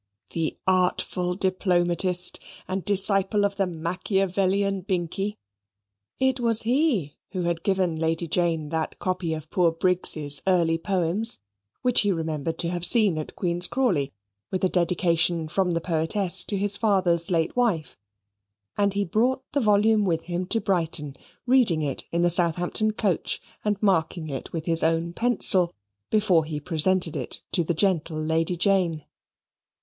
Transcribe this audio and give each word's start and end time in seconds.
The 0.31 0.57
artful 0.65 1.35
diplomatist 1.35 2.39
and 2.67 2.83
disciple 2.83 3.45
of 3.45 3.57
the 3.57 3.67
Machiavellian 3.67 4.81
Binkie! 4.81 5.37
It 6.17 6.39
was 6.39 6.63
he 6.63 7.17
who 7.33 7.43
had 7.43 7.61
given 7.61 7.97
Lady 7.99 8.27
Jane 8.27 8.69
that 8.69 8.97
copy 8.97 9.35
of 9.35 9.51
poor 9.51 9.71
Briggs's 9.71 10.41
early 10.47 10.79
poems, 10.79 11.37
which 11.83 12.01
he 12.01 12.11
remembered 12.11 12.57
to 12.57 12.69
have 12.71 12.83
seen 12.83 13.15
at 13.19 13.35
Queen's 13.35 13.67
Crawley, 13.67 14.11
with 14.49 14.63
a 14.63 14.69
dedication 14.69 15.47
from 15.47 15.69
the 15.69 15.79
poetess 15.81 16.43
to 16.45 16.57
his 16.57 16.75
father's 16.75 17.29
late 17.29 17.55
wife; 17.55 17.95
and 18.75 18.95
he 18.95 19.05
brought 19.05 19.43
the 19.51 19.61
volume 19.61 20.03
with 20.03 20.23
him 20.23 20.47
to 20.47 20.59
Brighton, 20.59 21.15
reading 21.45 21.83
it 21.83 22.05
in 22.11 22.23
the 22.23 22.31
Southampton 22.31 22.93
coach 22.93 23.39
and 23.63 23.77
marking 23.83 24.29
it 24.29 24.51
with 24.51 24.65
his 24.65 24.81
own 24.81 25.13
pencil, 25.13 25.75
before 26.09 26.43
he 26.45 26.59
presented 26.59 27.15
it 27.15 27.43
to 27.51 27.63
the 27.63 27.75
gentle 27.75 28.17
Lady 28.17 28.57
Jane. 28.57 29.05